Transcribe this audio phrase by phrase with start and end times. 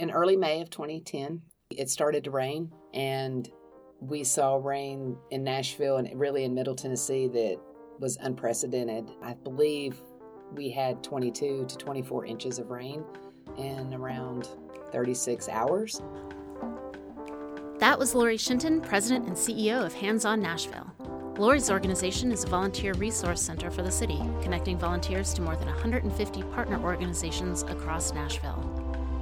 [0.00, 3.48] in early May of 2010, it started to rain, and
[4.00, 7.58] we saw rain in Nashville and really in Middle Tennessee that
[7.98, 9.10] was unprecedented.
[9.22, 10.00] I believe
[10.54, 13.04] we had 22 to 24 inches of rain
[13.58, 14.48] in around
[14.90, 16.00] 36 hours.
[17.78, 20.90] That was Lori Shinton, President and CEO of Hands On Nashville.
[21.36, 25.68] Lori's organization is a volunteer resource center for the city, connecting volunteers to more than
[25.68, 28.69] 150 partner organizations across Nashville.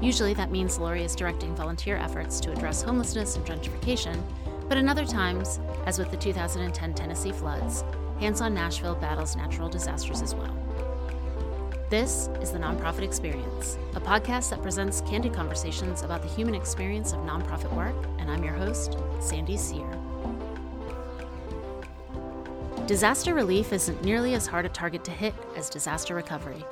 [0.00, 4.22] Usually that means Lori is directing volunteer efforts to address homelessness and gentrification,
[4.68, 7.82] but in other times, as with the 2010 Tennessee floods,
[8.20, 10.56] Hands On Nashville battles natural disasters as well.
[11.90, 17.12] This is The Nonprofit Experience, a podcast that presents candid conversations about the human experience
[17.12, 19.88] of nonprofit work, and I'm your host, Sandy Sear.
[22.86, 26.64] Disaster relief isn't nearly as hard a target to hit as disaster recovery.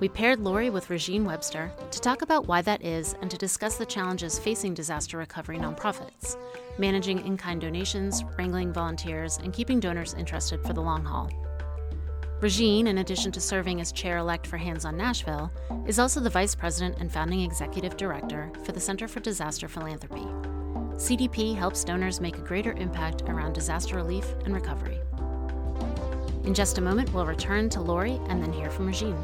[0.00, 3.76] We paired Lori with Regine Webster to talk about why that is and to discuss
[3.76, 6.38] the challenges facing disaster recovery nonprofits,
[6.78, 11.28] managing in kind donations, wrangling volunteers, and keeping donors interested for the long haul.
[12.40, 15.52] Regine, in addition to serving as chair elect for Hands on Nashville,
[15.86, 20.24] is also the vice president and founding executive director for the Center for Disaster Philanthropy.
[20.94, 24.98] CDP helps donors make a greater impact around disaster relief and recovery.
[26.44, 29.18] In just a moment, we'll return to Lori and then hear from Regine.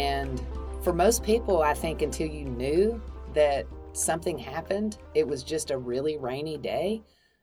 [0.00, 0.40] And
[0.82, 3.02] for most people, I think until you knew
[3.34, 7.02] that something happened, it was just a really rainy day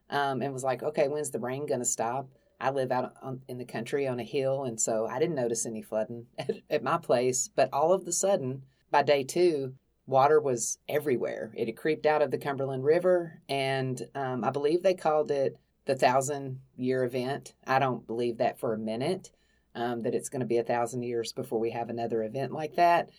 [0.09, 2.27] um, and was like, okay, when's the rain going to stop?
[2.59, 5.67] I live out on, in the country on a hill, and so I didn't notice
[5.67, 7.47] any flooding at, at my place.
[7.55, 9.75] But all of the sudden, by day two,
[10.07, 11.53] water was everywhere.
[11.55, 15.59] It had creeped out of the Cumberland River, and um, I believe they called it
[15.85, 17.53] the thousand year event.
[17.67, 19.29] I don't believe that for a minute,
[19.77, 22.75] um, that it's going to be a thousand years before we have another event like
[22.75, 23.09] that.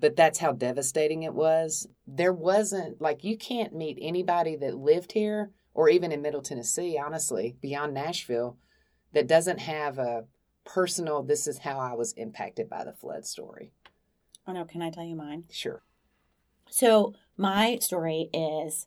[0.00, 1.88] But that's how devastating it was.
[2.06, 6.98] There wasn't, like, you can't meet anybody that lived here or even in Middle Tennessee,
[6.98, 8.56] honestly, beyond Nashville,
[9.12, 10.24] that doesn't have a
[10.64, 13.72] personal, this is how I was impacted by the flood story.
[14.46, 14.64] Oh, no.
[14.64, 15.44] Can I tell you mine?
[15.50, 15.82] Sure.
[16.68, 18.86] So my story is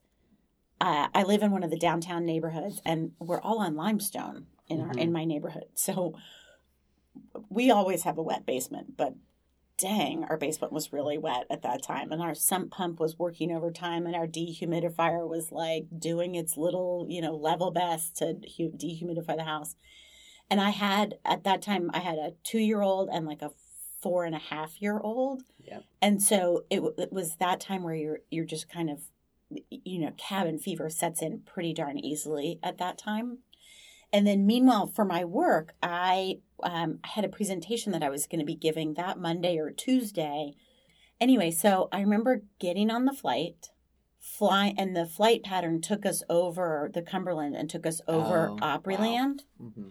[0.79, 4.81] uh, I live in one of the downtown neighborhoods, and we're all on limestone in
[4.81, 4.99] our Mhm.
[4.99, 5.65] in my neighborhood.
[5.75, 6.15] So
[7.49, 9.15] we always have a wet basement, but
[9.77, 13.51] dang, our basement was really wet at that time, and our sump pump was working
[13.51, 19.35] overtime, and our dehumidifier was like doing its little you know level best to dehumidify
[19.35, 19.75] the house.
[20.49, 23.51] And I had at that time I had a two year old and like a
[24.01, 25.83] four and a half year old Yep.
[26.01, 29.03] and so it, it was that time where you're you're just kind of
[29.69, 33.37] you know cabin fever sets in pretty darn easily at that time
[34.13, 38.39] and then meanwhile for my work i um, had a presentation that i was going
[38.39, 40.53] to be giving that monday or tuesday
[41.19, 43.69] anyway so i remember getting on the flight
[44.19, 48.55] fly and the flight pattern took us over the cumberland and took us over Oh,
[48.57, 49.89] opryland hmm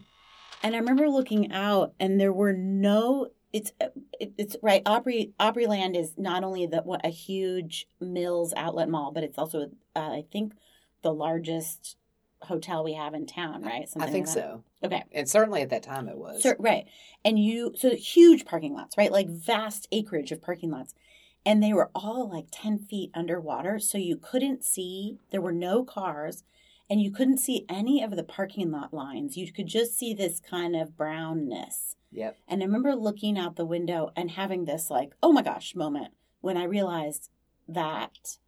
[0.62, 3.28] and I remember looking out, and there were no.
[3.52, 3.72] It's
[4.20, 4.82] it's right.
[4.86, 9.70] Opry Opryland is not only the what a huge Mills outlet mall, but it's also
[9.96, 10.52] uh, I think
[11.02, 11.96] the largest
[12.42, 13.62] hotel we have in town.
[13.62, 13.88] Right?
[13.98, 14.64] I think like so.
[14.84, 15.04] Okay.
[15.12, 16.46] And certainly at that time it was.
[16.58, 16.86] Right.
[17.24, 19.12] And you, so huge parking lots, right?
[19.12, 20.94] Like vast acreage of parking lots.
[21.44, 23.78] And they were all like 10 feet underwater.
[23.78, 26.44] So you couldn't see, there were no cars,
[26.90, 29.36] and you couldn't see any of the parking lot lines.
[29.36, 31.94] You could just see this kind of brownness.
[32.12, 32.36] Yep.
[32.48, 36.12] And I remember looking out the window and having this like, oh my gosh moment
[36.40, 37.30] when I realized
[37.68, 38.38] that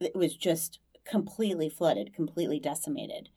[0.00, 3.30] it was just completely flooded, completely decimated.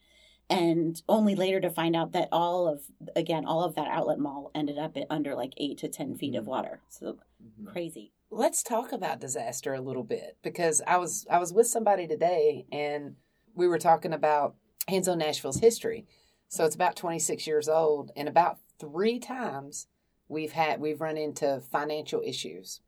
[0.50, 2.84] And only later to find out that all of,
[3.16, 6.44] again, all of that outlet mall ended up under like eight to 10 feet of
[6.44, 6.48] Mhm.
[6.48, 6.82] water.
[6.90, 7.68] So Mhm.
[7.68, 8.12] crazy.
[8.30, 12.66] Let's talk about disaster a little bit because I was I was with somebody today
[12.72, 13.16] and
[13.56, 14.56] we were talking about
[14.88, 16.06] Hands on Nashville's history.
[16.48, 19.88] So it's about 26 years old and about 3 times
[20.28, 22.82] we've had we've run into financial issues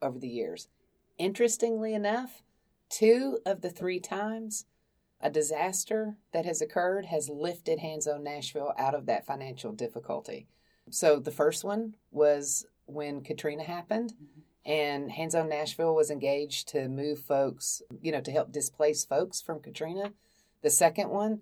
[0.00, 0.68] over the years.
[1.18, 2.43] Interestingly enough,
[2.94, 4.66] two of the 3 times
[5.20, 10.46] a disaster that has occurred has lifted Hands on Nashville out of that financial difficulty.
[10.90, 14.12] So the first one was when Katrina happened
[14.64, 19.42] and Hands on Nashville was engaged to move folks, you know, to help displace folks
[19.42, 20.12] from Katrina.
[20.62, 21.40] The second one,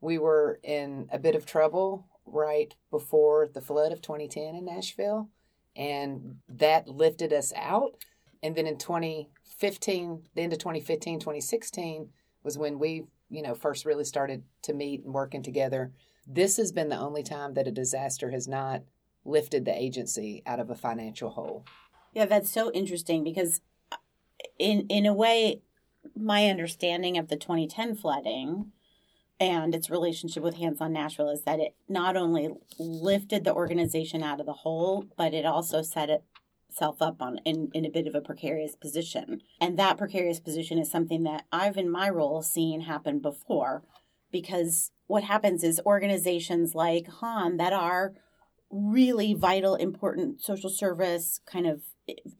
[0.00, 5.30] we were in a bit of trouble right before the flood of 2010 in Nashville,
[5.74, 7.96] and that lifted us out.
[8.44, 8.78] And then in
[9.58, 12.08] 2015, the end of 2015, 2016
[12.42, 15.92] was when we, you know, first really started to meet and working together.
[16.26, 18.82] This has been the only time that a disaster has not
[19.24, 21.64] lifted the agency out of a financial hole.
[22.12, 23.60] Yeah, that's so interesting because
[23.90, 23.96] uh,
[24.58, 25.62] in in a way
[26.16, 28.72] my understanding of the 2010 flooding
[29.38, 34.22] and its relationship with Hands on Nashville is that it not only lifted the organization
[34.22, 36.10] out of the hole, but it also set
[36.72, 39.42] itself up on in, in a bit of a precarious position.
[39.60, 43.82] And that precarious position is something that I've in my role seen happen before
[44.30, 48.14] because what happens is organizations like HON that are
[48.70, 51.82] really vital, important social service kind of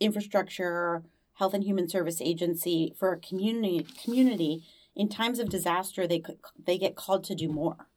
[0.01, 4.65] infrastructure, health and human service agency for a community community
[4.95, 6.23] in times of disaster they
[6.67, 7.89] they get called to do more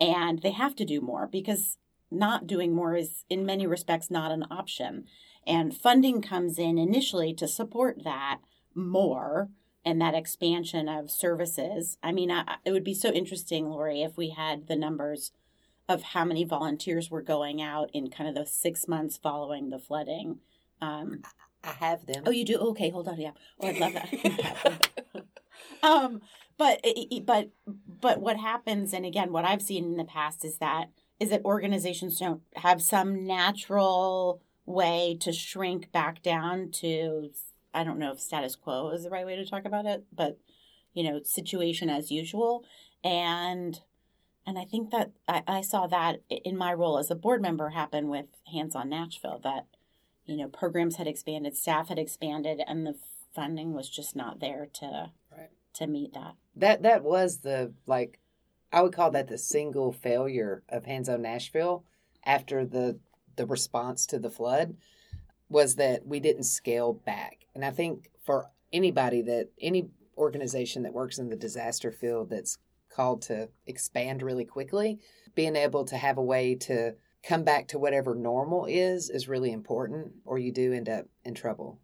[0.00, 1.78] and they have to do more because
[2.12, 5.04] not doing more is in many respects not an option
[5.46, 8.38] and funding comes in initially to support that
[8.74, 9.48] more
[9.84, 14.16] and that expansion of services i mean I, it would be so interesting lori if
[14.16, 15.32] we had the numbers
[15.88, 19.78] of how many volunteers were going out in kind of the six months following the
[19.78, 20.38] flooding
[20.80, 21.22] um,
[21.64, 22.24] I have them.
[22.26, 22.56] Oh, you do?
[22.56, 23.20] Okay, hold on.
[23.20, 23.30] Yeah.
[23.60, 24.88] Oh, I'd love that.
[25.82, 26.20] um,
[26.58, 26.84] but
[27.24, 27.50] but
[27.86, 30.90] but what happens, and again, what I've seen in the past is that
[31.22, 37.30] is that organizations don't have some natural way to shrink back down to
[37.72, 40.38] I don't know if status quo is the right way to talk about it, but
[40.92, 42.64] you know, situation as usual.
[43.04, 43.80] And
[44.44, 47.70] and I think that I, I saw that in my role as a board member
[47.70, 49.66] happen with Hands on Nashville that
[50.24, 52.96] you know, programs had expanded, staff had expanded, and the
[53.32, 55.50] funding was just not there to right.
[55.74, 56.34] to meet that.
[56.56, 58.18] That that was the like
[58.72, 61.84] I would call that the single failure of Hands on Nashville
[62.24, 62.98] after the
[63.36, 64.76] the response to the flood
[65.48, 67.46] was that we didn't scale back.
[67.54, 72.58] And I think for anybody that any organization that works in the disaster field that's
[72.90, 74.98] called to expand really quickly,
[75.34, 79.52] being able to have a way to come back to whatever normal is is really
[79.52, 81.78] important, or you do end up in trouble.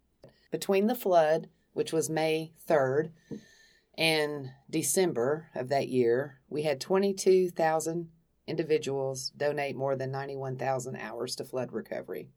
[0.51, 3.11] Between the flood, which was May 3rd,
[3.99, 8.07] and December of that year, we had 22,000
[8.47, 12.29] individuals donate more than 91,000 hours to flood recovery.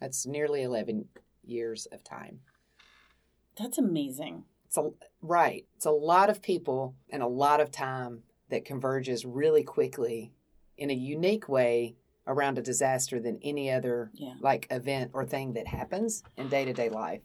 [0.00, 1.06] That's nearly 11
[1.44, 2.40] years of time.
[3.58, 4.44] That's amazing.
[4.66, 4.90] It's a,
[5.20, 5.66] right.
[5.74, 10.32] It's a lot of people and a lot of time that converges really quickly
[10.78, 14.34] in a unique way around a disaster than any other yeah.
[14.40, 17.22] like event or thing that happens in day-to-day life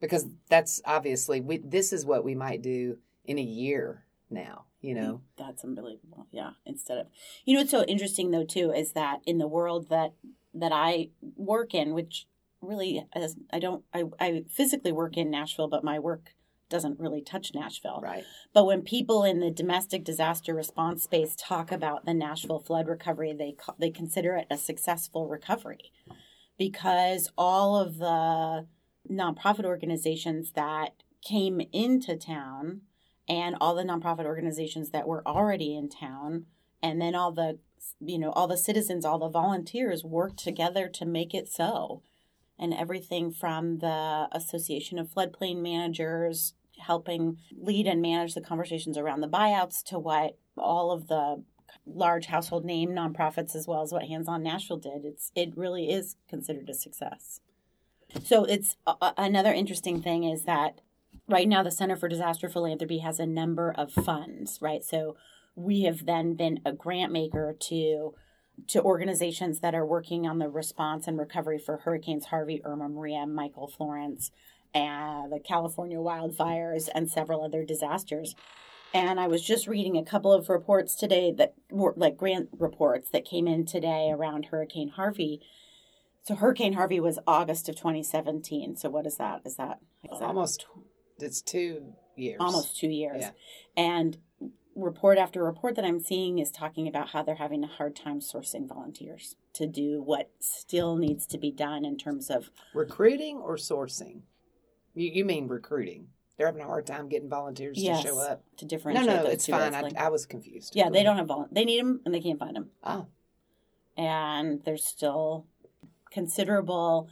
[0.00, 2.96] because that's obviously we this is what we might do
[3.28, 7.06] in a year now you mm, know that's unbelievable yeah instead of
[7.44, 10.12] you know what's so interesting though too is that in the world that
[10.52, 12.26] that i work in which
[12.60, 16.30] really as i don't i, I physically work in nashville but my work
[16.68, 18.00] doesn't really touch Nashville.
[18.02, 18.24] Right.
[18.52, 23.32] But when people in the domestic disaster response space talk about the Nashville flood recovery,
[23.32, 25.92] they they consider it a successful recovery
[26.58, 28.66] because all of the
[29.10, 32.82] nonprofit organizations that came into town
[33.28, 36.46] and all the nonprofit organizations that were already in town
[36.82, 37.58] and then all the
[38.00, 42.02] you know all the citizens all the volunteers worked together to make it so
[42.58, 49.20] and everything from the Association of Floodplain Managers helping lead and manage the conversations around
[49.20, 51.42] the buyouts to what all of the
[51.86, 55.04] large household name nonprofits as well as what Hands on Nashville did.
[55.04, 57.40] It's it really is considered a success.
[58.24, 60.80] So it's uh, another interesting thing is that
[61.28, 64.82] right now the Center for Disaster Philanthropy has a number of funds, right?
[64.82, 65.16] So
[65.54, 68.14] we have then been a grant maker to
[68.66, 73.24] to organizations that are working on the response and recovery for hurricanes Harvey, Irma, Maria,
[73.24, 74.32] Michael, Florence,
[74.74, 78.34] and the California wildfires and several other disasters.
[78.92, 83.10] And I was just reading a couple of reports today that were like grant reports
[83.10, 85.40] that came in today around Hurricane Harvey.
[86.24, 88.76] So Hurricane Harvey was August of 2017.
[88.76, 89.42] So what is that?
[89.44, 89.78] Is that,
[90.10, 90.66] is that almost
[91.20, 92.36] it's two years.
[92.40, 93.20] Almost two years.
[93.20, 93.30] Yeah.
[93.76, 94.18] And
[94.74, 98.20] report after report that I'm seeing is talking about how they're having a hard time
[98.20, 103.56] sourcing volunteers to do what still needs to be done in terms of recruiting or
[103.56, 104.20] sourcing.
[104.94, 106.08] You, you mean recruiting?
[106.36, 108.44] They're having a hard time getting volunteers yes, to show up.
[108.58, 109.06] To differentiate.
[109.06, 109.74] No, no, it's fine.
[109.74, 110.76] I, I, was confused.
[110.76, 111.48] Yeah, they don't have vol.
[111.50, 112.70] They need them and they can't find them.
[112.84, 113.06] Oh.
[113.96, 115.46] And there's still
[116.12, 117.10] considerable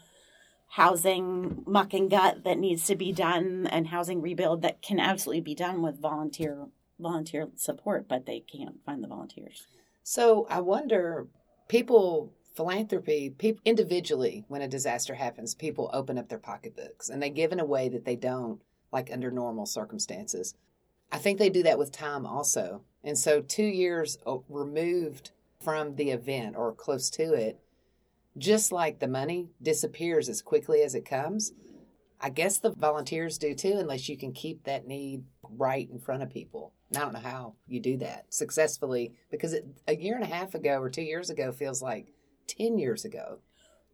[0.71, 5.41] housing muck and gut that needs to be done and housing rebuild that can absolutely
[5.41, 6.67] be done with volunteer
[6.99, 9.67] volunteer support, but they can't find the volunteers.
[10.03, 11.27] So I wonder,
[11.69, 17.29] people philanthropy people individually when a disaster happens people open up their pocketbooks and they
[17.29, 20.55] give in a way that they don't like under normal circumstances
[21.13, 25.33] i think they do that with time also and so two years uh, removed
[25.63, 27.61] from the event or close to it
[28.39, 31.53] just like the money disappears as quickly as it comes,
[32.21, 36.23] I guess the volunteers do too, unless you can keep that need right in front
[36.23, 36.73] of people.
[36.89, 40.35] And I don't know how you do that successfully because it, a year and a
[40.35, 42.13] half ago or two years ago feels like
[42.47, 43.39] 10 years ago.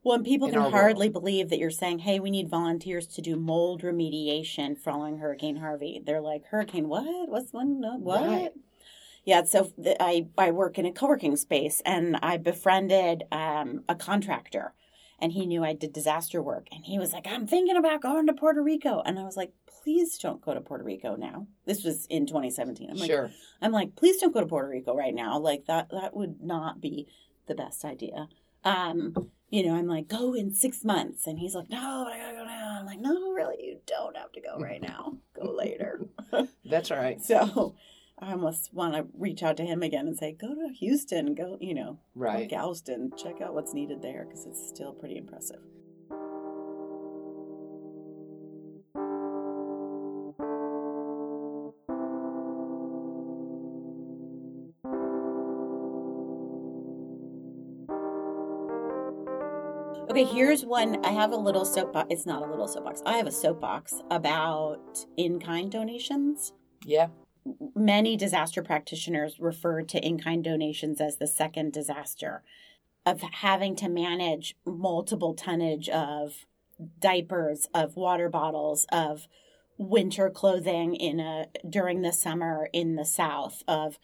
[0.05, 3.37] Well, and people can hardly believe that you're saying, hey, we need volunteers to do
[3.37, 6.03] mold remediation following Hurricane Harvey.
[6.05, 7.29] They're like, Hurricane what?
[7.29, 7.81] What's one?
[7.81, 8.27] no, What?
[8.27, 8.51] Right.
[9.25, 13.95] Yeah, so I, I work in a co working space and I befriended um, a
[13.95, 14.75] contractor
[15.23, 16.67] and he knew I did disaster work.
[16.73, 19.01] And he was like, I'm thinking about going to Puerto Rico.
[19.07, 19.53] And I was like,
[19.83, 21.47] please don't go to Puerto Rico now.
[21.65, 22.91] This was in 2017.
[22.91, 23.31] I'm like, sure.
[23.61, 25.39] I'm like, please don't go to Puerto Rico right now.
[25.39, 27.07] Like that that would not be
[27.47, 28.29] the best idea.
[28.65, 31.29] Um, you know, I'm like, go in six months.
[31.29, 32.79] And he's like, no, but I gotta go now.
[32.81, 35.19] I'm like, no, really, you don't have to go right now.
[35.41, 36.01] Go later.
[36.65, 37.23] That's right.
[37.25, 37.77] so
[38.23, 41.59] I almost want to reach out to him again and say, go to Houston, go,
[41.61, 42.45] you know, Right.
[42.45, 45.59] or Galveston, check out what's needed there because it's still pretty impressive.
[60.11, 61.03] Okay, here's one.
[61.05, 62.09] I have a little soapbox.
[62.11, 63.03] It's not a little soapbox.
[63.07, 66.53] I have a soapbox about in kind donations.
[66.85, 67.09] Yeah.
[67.75, 72.43] Many disaster practitioners refer to in kind donations as the second disaster
[73.05, 76.47] of having to manage multiple tonnage of
[77.01, 79.27] diapers, of water bottles, of
[79.79, 83.99] winter clothing in a during the summer in the south, of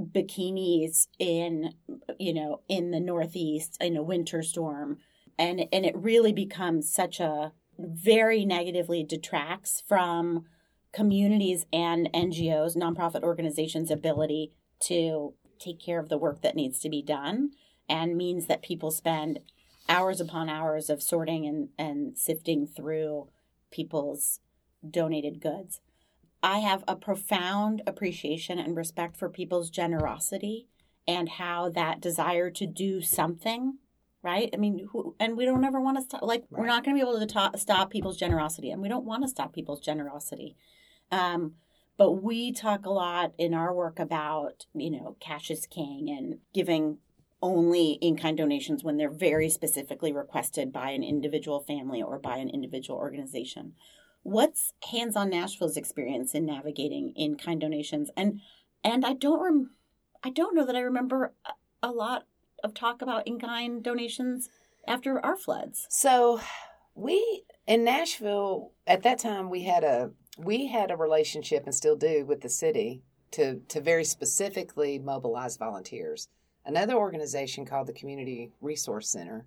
[0.00, 1.74] bikinis in
[2.18, 4.98] you know in the northeast in a winter storm.
[5.38, 10.46] And and it really becomes such a very negatively detracts from
[10.94, 16.88] communities and NGOs, nonprofit organizations' ability to take care of the work that needs to
[16.88, 17.50] be done,
[17.88, 19.40] and means that people spend
[19.88, 23.28] hours upon hours of sorting and, and sifting through
[23.70, 24.40] people's
[24.88, 25.80] donated goods.
[26.42, 30.68] I have a profound appreciation and respect for people's generosity
[31.06, 33.78] and how that desire to do something
[34.24, 34.48] right?
[34.54, 36.22] I mean, who, and we don't ever want to stop.
[36.22, 39.04] Like, we're not going to be able to ta- stop people's generosity, and we don't
[39.04, 40.56] want to stop people's generosity.
[41.10, 41.54] Um,
[41.96, 46.38] but we talk a lot in our work about, you know, cash is king and
[46.52, 46.98] giving
[47.44, 52.38] only in kind donations when they're very specifically requested by an individual family or by
[52.38, 53.74] an individual organization.
[54.22, 58.10] What's Hands on Nashville's experience in navigating in kind donations?
[58.16, 58.40] And
[58.82, 59.74] and I don't rem-
[60.22, 61.34] I don't know that I remember
[61.82, 62.26] a, lot
[62.62, 64.48] of talk about in kind donations
[64.88, 65.86] after our floods.
[65.90, 66.40] So
[66.94, 71.96] we in Nashville at that time we had a we had a relationship and still
[71.96, 76.28] do with the city to to very specifically mobilize volunteers.
[76.64, 79.46] Another organization called the Community Resource Center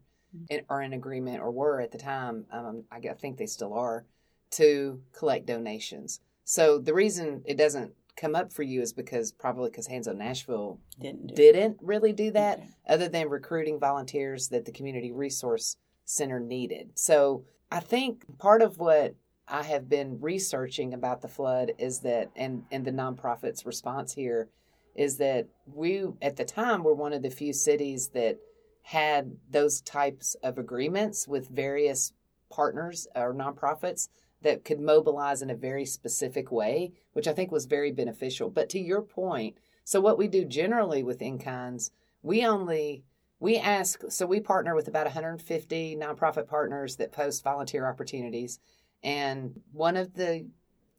[0.50, 2.46] in, are in agreement or were at the time.
[2.52, 4.06] Um, I, think they still are
[4.52, 6.20] to collect donations.
[6.44, 10.18] So the reason it doesn't come up for you is because probably because Hands on
[10.18, 12.68] Nashville Didn't do didn't really do that Okay.
[12.88, 16.92] other than recruiting volunteers that the community resource center needed.
[16.96, 19.16] So I think part of what
[19.48, 24.50] I have been researching about the flood is that and and the nonprofits response here
[24.96, 28.40] is that we at the time were one of the few cities that
[28.82, 32.14] had those types of agreements with various
[32.50, 34.10] partners or nonprofits
[34.42, 38.50] that could mobilize in a very specific way, which I think was very beneficial.
[38.50, 43.04] But to your point, so what we do generally with in-kinds, we only
[43.40, 48.60] we ask so we partner with about 150 nonprofit partners that post volunteer opportunities
[49.04, 50.48] and one of the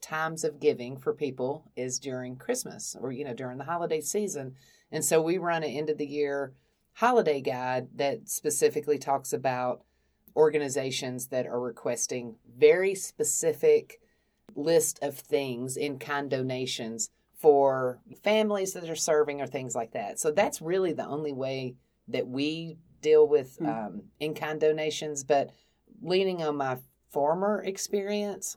[0.00, 4.55] times of giving for people is during christmas or you know during the holiday season
[4.93, 6.52] and so we run an end of the year
[6.95, 9.83] holiday guide that specifically talks about
[10.37, 14.00] organizations that are requesting very specific
[14.55, 20.19] list of things in kind donations for families that are serving or things like that.
[20.19, 21.76] So that's really the only way
[22.09, 23.69] that we deal with Hmm.
[23.69, 25.23] um, in kind donations.
[25.23, 25.50] But
[26.02, 26.78] leaning on my
[27.18, 28.56] former experience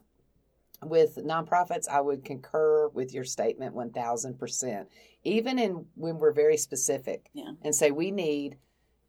[0.83, 4.85] with nonprofits, I would concur with your statement 1000%.
[5.23, 7.53] Even in when we're very specific Yeah.
[7.63, 8.57] and say we need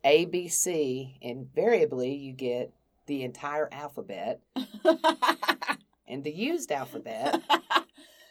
[0.07, 2.73] ABC, invariably you get
[3.05, 4.41] the entire alphabet
[6.09, 7.43] and the used alphabet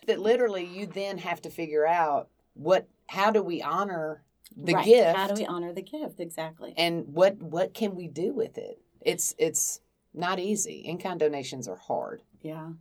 [0.07, 4.23] that literally you then have to figure out what how do we honor
[4.57, 4.85] the Right.
[4.85, 6.19] gift How do we honor the gift?
[6.19, 6.73] Exactly.
[6.77, 9.80] and what what can we do with it it's it's
[10.13, 12.71] not easy in-kind donations are hard Yeah.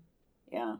[0.50, 0.76] Yeah.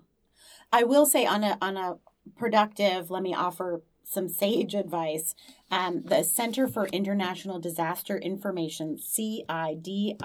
[0.73, 1.99] I will say on a on a
[2.37, 5.35] productive, let me offer some sage advice.
[5.71, 10.19] Um, the Center for International Disaster Information, CIDI.gov,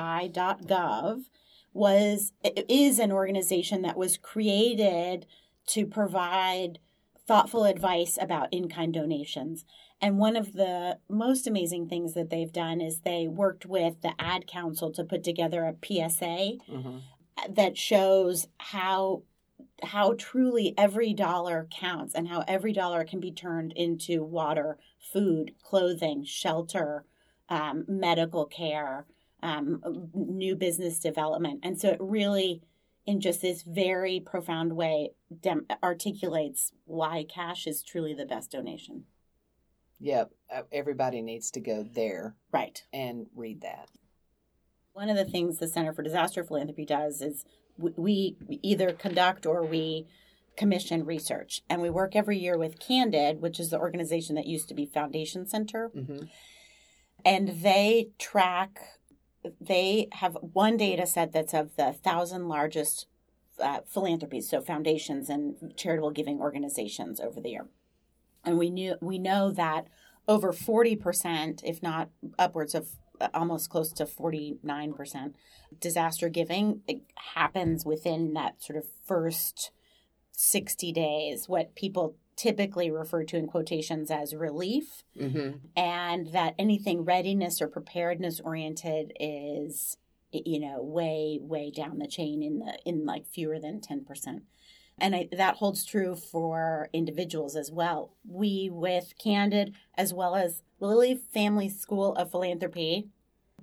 [1.74, 5.28] was is an organization that was created
[5.68, 6.80] to provide
[7.28, 9.66] thoughtful advice about in-kind donations.
[10.06, 14.14] And one of the most amazing things that they've done is they worked with the
[14.20, 16.98] Ad Council to put together a PSA Mm-hmm.
[17.56, 19.24] that shows how
[19.82, 24.78] how truly every dollar counts and how every dollar can be turned into water,
[25.12, 27.04] food, clothing, shelter,
[27.50, 29.08] um, medical care,
[29.42, 29.82] um,
[30.14, 31.62] new business development.
[31.64, 32.62] And so it really,
[33.08, 39.06] in just this very profound way, dem- articulates why cash is truly the best donation.
[40.00, 40.32] Yep.
[40.54, 42.84] uh, Everybody needs to go there Right.
[42.94, 43.90] and read that.
[44.94, 47.46] One of the things the Center for Disaster Philanthropy does is
[47.78, 50.08] we, we either conduct or we
[50.56, 51.62] commission research.
[51.70, 54.86] And we work every year with Candid, which is the organization that used to be
[54.86, 55.92] Foundation Center.
[55.96, 56.26] Mm-hmm.
[57.26, 58.80] And they track,
[59.60, 63.08] they have one data set that's of the thousand largest
[63.62, 67.68] uh, philanthropies, so foundations and charitable giving organizations over the year.
[68.46, 69.88] And we knew we know that
[70.28, 72.10] over 40%, if not
[72.40, 72.90] upwards of
[73.22, 75.34] uh, almost close to 49%,
[75.80, 77.02] disaster giving it
[77.36, 79.72] happens within that sort of first
[80.32, 85.58] 60 days, what people typically refer to in quotations as relief, Mm-hmm.
[85.78, 89.98] and that anything readiness or preparedness oriented is
[90.34, 94.42] you know way way down the chain in the in like fewer than 10%
[94.98, 100.64] and I, that holds true for individuals as well we with candid as well as
[100.80, 103.10] lilly family school of philanthropy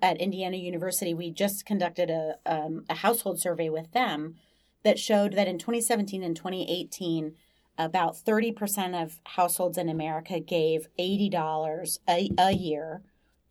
[0.00, 4.36] at indiana university we just conducted a, um, a household survey with them
[4.84, 7.34] that showed that in 2017 and 2018
[7.78, 13.02] about 30% of households in america gave $80 a, a year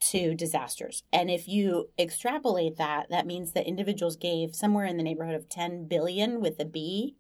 [0.01, 1.03] to disasters.
[1.13, 5.47] And if you extrapolate that, that means that individuals gave somewhere in the neighborhood of
[5.47, 7.15] 10 billion with a B.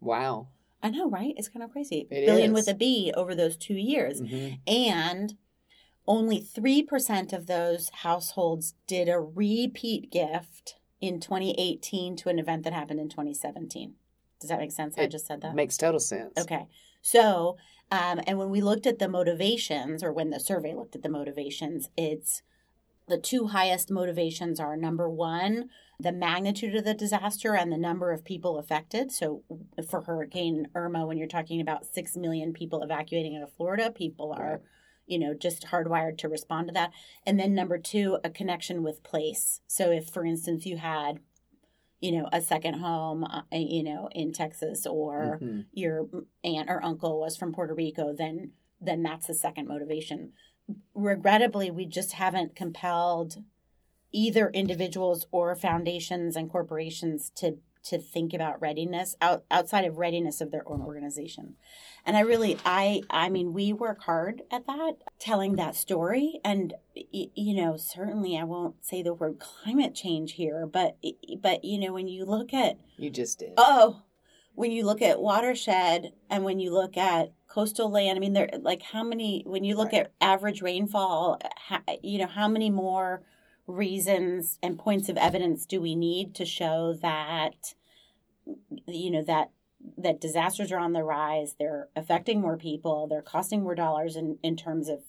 [0.00, 0.48] Wow.
[0.82, 1.34] I know, right?
[1.36, 2.06] It's kind of crazy.
[2.10, 2.54] It billion is.
[2.54, 4.20] with a B over those two years.
[4.20, 4.56] Mm-hmm.
[4.66, 5.34] And
[6.06, 12.72] only 3% of those households did a repeat gift in 2018 to an event that
[12.72, 13.94] happened in 2017.
[14.40, 14.96] Does that make sense?
[14.98, 15.54] I just said that.
[15.54, 16.34] Makes total sense.
[16.38, 16.66] Okay.
[17.02, 17.56] So,
[17.90, 21.08] um, and when we looked at the motivations, or when the survey looked at the
[21.08, 22.42] motivations, it's
[23.08, 28.12] the two highest motivations are number one, the magnitude of the disaster and the number
[28.12, 29.10] of people affected.
[29.10, 29.42] So,
[29.88, 34.32] for Hurricane Irma, when you're talking about 6 million people evacuating out of Florida, people
[34.32, 34.60] are,
[35.06, 36.90] you know, just hardwired to respond to that.
[37.24, 39.60] And then number two, a connection with place.
[39.66, 41.20] So, if, for instance, you had
[41.98, 45.64] you know, a second home, uh, you know, in Texas, or Mhm.
[45.72, 46.06] your
[46.44, 50.34] aunt or uncle was from Puerto Rico, then then that's the second motivation.
[50.94, 53.42] Regrettably, we just haven't compelled
[54.12, 60.40] either individuals or foundations and corporations to to think about readiness out, outside of readiness
[60.40, 61.54] of their own organization.
[62.04, 66.74] And I really I I mean we work hard at that telling that story and
[66.94, 70.96] you know certainly I won't say the word climate change here but
[71.40, 73.52] but you know when you look at You just did.
[73.56, 74.02] Oh,
[74.56, 78.48] when you look at watershed and when you look at coastal land, I mean, there
[78.60, 79.44] like how many?
[79.46, 80.06] When you look Right.
[80.06, 83.22] at average rainfall, uh, ha, you know, how many more
[83.66, 87.74] reasons and points of evidence do we need to show that,
[88.86, 89.50] you know, that
[89.98, 91.56] that disasters are on the rise?
[91.58, 93.06] They're affecting more people.
[93.06, 95.00] They're costing more dollars in in terms of,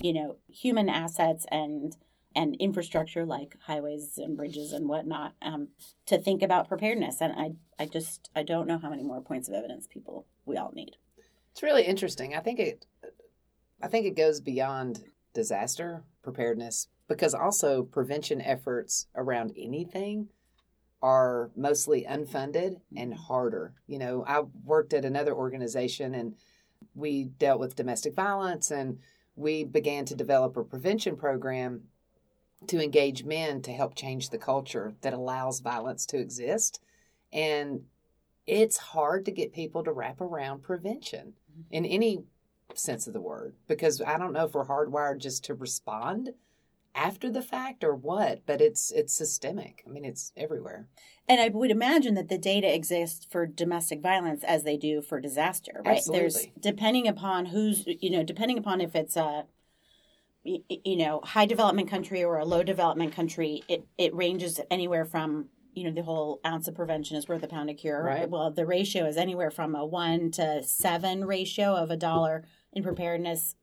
[0.00, 1.96] you know, human assets and
[2.34, 5.68] and infrastructure like highways and bridges and whatnot um,
[6.06, 9.48] to think about preparedness and I, I just i don't know how many more points
[9.48, 10.96] of evidence people we all need
[11.52, 12.34] It's really interesting.
[12.36, 12.86] I think it
[13.82, 20.28] I think it goes beyond disaster preparedness because also prevention efforts around anything
[21.02, 23.22] are mostly unfunded and mm-hmm.
[23.24, 23.74] harder.
[23.88, 26.36] You know, I worked at another organization and
[26.94, 29.00] we dealt with domestic violence and
[29.34, 31.82] we began to develop a prevention program
[32.68, 36.80] to engage men to help change the culture that allows violence to exist.
[37.32, 37.86] And
[38.46, 41.62] it's hard to get people to wrap around prevention mm-hmm.
[41.72, 42.22] in any
[42.76, 46.30] sense of the word because I don't know if we're hardwired just to respond
[46.94, 49.82] after the fact or what, but it's it's systemic.
[49.86, 50.88] I mean, it's everywhere.
[51.28, 55.20] and i would imagine that the data exists for domestic violence as they do for
[55.20, 59.44] disaster right there's depending upon who's you know depending upon if it's a
[60.44, 65.46] you know high development country or a low development country it it ranges anywhere from
[65.74, 68.28] you know the whole ounce of prevention is worth a pound of cure Right.
[68.28, 72.82] well the ratio is anywhere from a one to seven ratio of a dollar in
[72.82, 73.54] preparedness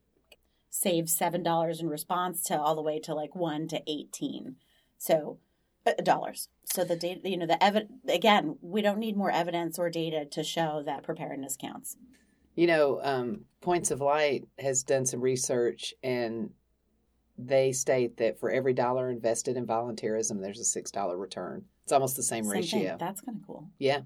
[0.80, 4.56] save seven dollars in response to all the way to like one to eighteen.
[4.98, 5.40] So
[5.86, 6.50] uh, dollars.
[6.66, 10.26] So the data, you know, the evidence again, we don't need more evidence or data
[10.32, 11.98] to show that preparedness counts.
[12.56, 16.50] You know, um, Points of Light has done some research and
[17.38, 21.66] they state that for every dollar invested in volunteerism, there's a six dollar return.
[21.84, 22.80] It's almost the same, Same ratio.
[22.80, 22.98] thing.
[23.00, 23.70] That's kind of cool.
[23.80, 24.02] Yeah.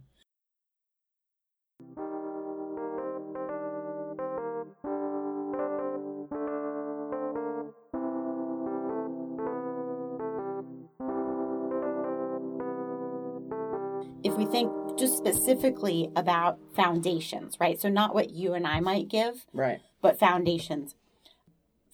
[14.24, 17.80] If we think just specifically about foundations, right?
[17.80, 19.82] So not what you and I might give, Right.
[20.02, 20.96] but foundations.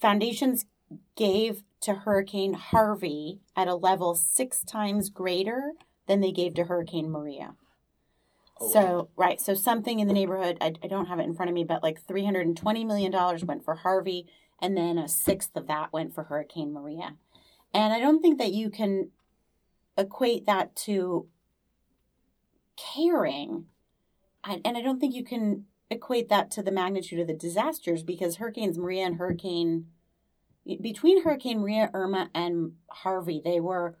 [0.00, 0.66] Foundations
[1.16, 5.72] gave to Hurricane Harvey at a level six times greater
[6.06, 7.54] than they gave to Hurricane Maria.
[8.60, 9.40] Oh, so, right.
[9.40, 11.82] So, something in the neighborhood, I, I don't have it in front of me, but
[11.82, 13.12] like $320 million
[13.46, 14.26] went for Harvey,
[14.60, 17.14] and then a sixth of that went for Hurricane Maria.
[17.72, 19.10] And I don't think that you can
[19.96, 21.28] equate that to
[22.94, 23.66] caring.
[24.44, 28.02] I, and I don't think you can equate that to the magnitude of the disasters
[28.02, 29.86] because Hurricanes Maria and Hurricane
[30.82, 33.96] between Hurricane Maria, Irma, and Harvey, they were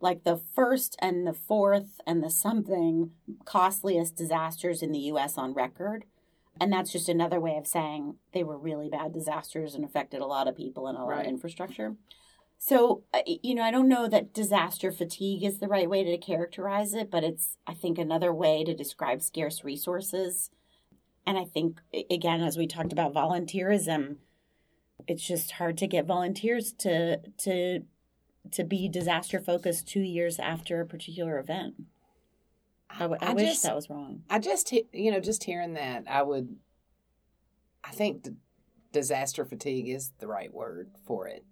[0.00, 3.10] like the first and the fourth and the something
[3.44, 6.04] costliest disasters in the US on record.
[6.60, 10.26] And that's just another way of saying they were really bad disasters and affected a
[10.26, 11.20] lot of people and a lot Right.
[11.26, 11.96] of infrastructure.
[12.58, 16.16] So, uh, you know, I don't know that disaster fatigue is the right way to
[16.16, 20.50] characterize it, but it's, I think, another way to describe scarce resources.
[21.26, 24.16] And I think, again, as we talked about volunteerism,
[25.06, 27.80] it's just hard to get volunteers to to
[28.52, 31.74] to be disaster focused two years after a particular event.
[32.90, 34.22] I, w- I I wish just- that was wrong.
[34.30, 36.56] I just, you know, just hearing that, I would,
[37.82, 38.28] I think
[38.92, 41.44] disaster fatigue is the right word for it.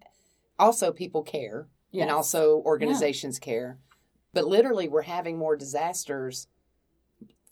[0.59, 3.77] Also, people care, and also organizations care.
[4.33, 6.47] But literally, we're having more disasters.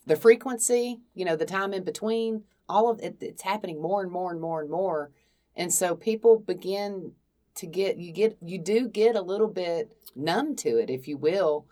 [0.05, 4.11] The frequency, you know, the time in between, all of it, it's happening more and
[4.11, 5.11] more and more and more.
[5.55, 7.11] And so people begin
[7.55, 11.17] to get, you get, you do get a little bit numb to it, if you
[11.17, 11.67] will.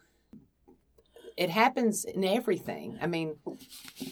[1.37, 2.97] It happens in everything.
[3.01, 3.37] I mean,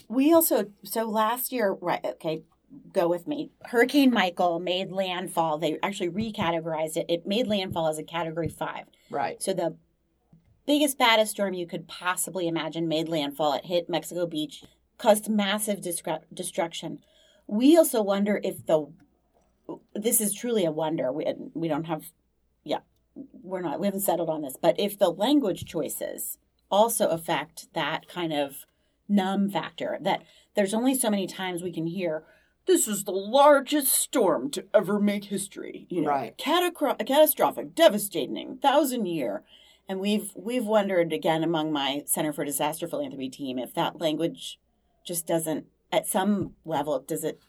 [0.08, 2.04] We also so last year, right?
[2.04, 2.44] Okay,
[2.94, 3.52] go with me.
[3.66, 5.58] Hurricane Michael made landfall.
[5.58, 7.06] They actually recategorized it.
[7.10, 8.86] It made landfall as a Category Five.
[9.10, 9.42] right.
[9.42, 9.76] So the
[10.66, 13.54] biggest, baddest storm you could possibly imagine made landfall.
[13.54, 14.64] It hit Mexico Beach,
[14.98, 17.00] caused massive discre- destruction.
[17.48, 18.88] We also wonder if the
[19.94, 21.12] this is truly a wonder.
[21.12, 22.12] We we don't have,
[22.64, 22.80] yeah,
[23.16, 26.38] we're not we haven't settled on this, but if the language choices
[26.70, 28.66] also affect that kind of
[29.08, 30.24] numb factor, that
[30.56, 32.24] there's only so many times we can hear.
[32.68, 35.88] This is the largest storm to ever make history.
[35.90, 36.38] You know, Right.
[36.38, 39.44] catacro- catastrophic, devastating, thousand year.
[39.90, 44.60] And we've we've wondered again among my Center for Disaster Philanthropy team if that language
[45.06, 47.40] just doesn't at some level does it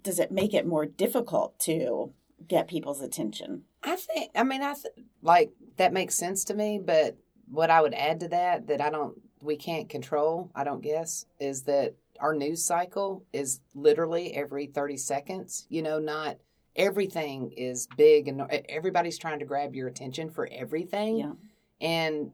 [0.00, 2.12] does it make it more difficult to
[2.46, 3.64] get people's attention?
[3.82, 7.16] I think, I mean, I th- like that makes sense to me, but
[7.50, 11.24] what I would add to that, that I don't, we can't control, I don't guess,
[11.40, 16.38] is that our news cycle is literally every 30 seconds, you know, not
[16.74, 21.18] everything is big and everybody's trying to grab your attention for everything.
[21.18, 21.32] Yeah.
[21.80, 22.32] And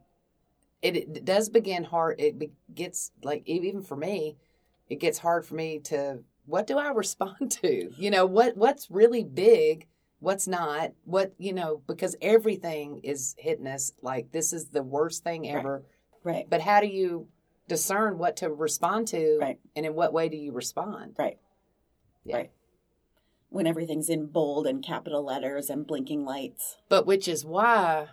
[0.83, 2.21] it, it does begin hard.
[2.21, 4.37] It be, gets like, even for me,
[4.89, 7.91] it gets hard for me to, what do I respond to?
[7.97, 9.87] You know, what, what's really big
[10.23, 15.25] what's not what you know because everything is hitting us like this is the worst
[15.25, 15.57] thing Right.
[15.59, 15.83] ever
[16.23, 16.47] Right.
[16.49, 17.27] but how do you
[17.69, 19.59] discern what to respond to Right.
[19.77, 21.39] and in what way do you respond Right.
[22.25, 22.37] Yeah.
[22.37, 22.51] Right.
[23.49, 26.77] When everything's in bold and capital letters and blinking lights.
[26.89, 28.09] but which is why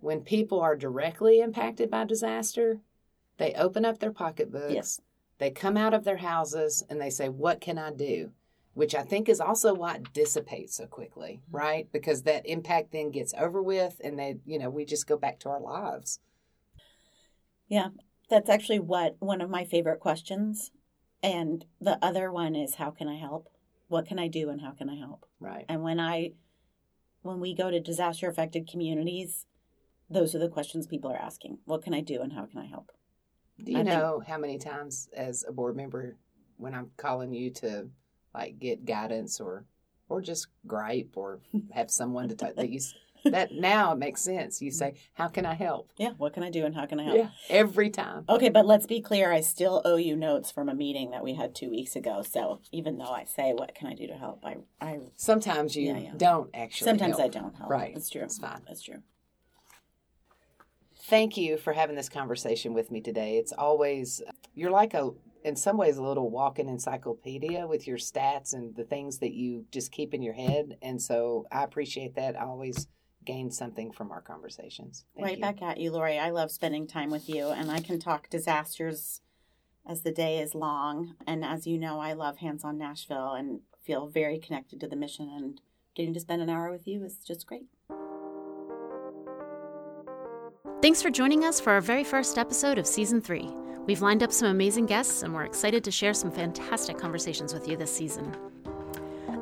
[0.00, 2.80] when people are directly impacted by disaster
[3.38, 5.00] they open up their pocketbooks Yes.
[5.38, 8.32] they come out of their houses and they say what can i do
[8.74, 11.56] which i think is also why it dissipates so quickly mm-hmm.
[11.56, 15.16] right because that impact then gets over with and they you know we just go
[15.16, 16.20] back to our lives
[17.68, 17.88] Yeah.
[18.30, 20.70] That's actually what one of my favorite questions.
[21.22, 23.48] And the other one is how can I help?
[23.88, 25.26] What can I do and how can I help?
[25.40, 26.32] right And when I
[27.22, 29.44] when we go to disaster affected communities,
[30.08, 31.58] those are the questions people are asking.
[31.66, 32.92] What can I do and how can I help?
[33.62, 36.16] Do you I think- know how many times as a board member
[36.56, 37.88] when I'm calling you to
[38.34, 39.64] like get guidance or
[40.08, 41.40] or just gripe or
[41.72, 42.80] have someone to talk that you
[43.24, 44.60] that now it makes sense.
[44.62, 47.04] You say, "How can I help?" Yeah, what can I do and how can I
[47.04, 47.16] help?
[47.16, 48.24] Yeah, every time.
[48.28, 49.32] Okay, but let's be clear.
[49.32, 52.22] I still owe you notes from a meeting that we had two weeks ago.
[52.22, 55.86] So even though I say, "What can I do to help?" I, I Sometimes you
[55.86, 56.12] Yeah, yeah.
[56.16, 56.86] don't actually.
[56.86, 57.70] sometimes I don't help.
[57.70, 57.94] Right.
[57.94, 58.22] that's true.
[58.22, 58.62] It's fine.
[58.68, 59.02] It's true.
[61.04, 63.36] Thank you for having this conversation with me today.
[63.38, 64.22] It's always
[64.54, 65.10] you're like a
[65.42, 69.64] in some ways a little walking encyclopedia with your stats and the things that you
[69.72, 70.76] just keep in your head.
[70.82, 72.38] And so I appreciate that.
[72.38, 72.86] I always
[73.24, 75.04] gain something from our conversations.
[75.14, 75.42] Thank right you.
[75.42, 76.18] back at you, Lori.
[76.18, 79.20] I love spending time with you, and I can talk disasters
[79.86, 81.14] as the day is long.
[81.26, 84.96] And as you know, I love Hands on Nashville and feel very connected to the
[84.96, 85.30] mission.
[85.34, 85.60] And
[85.94, 87.66] getting to spend an hour with you is just great.
[90.82, 93.50] Thanks for joining us for our very first episode of season three.
[93.86, 97.68] We've lined up some amazing guests, and we're excited to share some fantastic conversations with
[97.68, 98.34] you this season.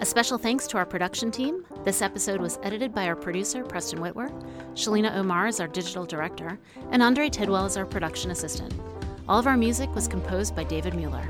[0.01, 1.65] A special thanks to our production team.
[1.83, 4.31] This episode was edited by our producer, Preston Whitwer.
[4.75, 6.57] Shalina Omar is our digital director,
[6.93, 8.73] and Andre Tidwell is our production assistant.
[9.29, 11.29] All of our music was composed by David Mueller.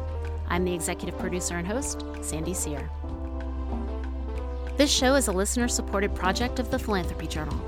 [0.48, 2.90] I'm the executive producer and host, Sandy Sear.
[4.76, 7.58] This show is a listener supported project of the Philanthropy Journal.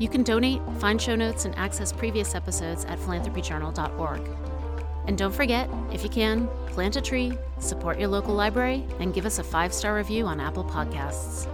[0.00, 4.47] You can donate, find show notes, and access previous episodes at philanthropyjournal.org.
[5.08, 9.24] And don't forget, if you can, plant a tree, support your local library, and give
[9.24, 11.48] us a five star review on Apple Podcasts.